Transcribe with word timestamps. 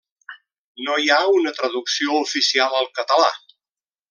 No 0.87 0.95
hi 1.03 1.11
ha 1.15 1.19
una 1.41 1.53
traducció 1.59 2.17
oficial 2.23 2.79
al 2.81 2.93
català. 3.01 3.31